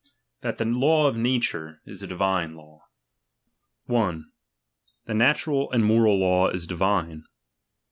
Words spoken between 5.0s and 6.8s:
The natural and moral law is